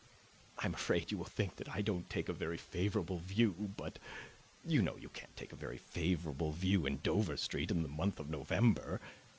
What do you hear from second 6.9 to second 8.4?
Dover Street in the month of